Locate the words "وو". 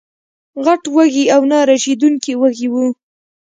2.73-2.85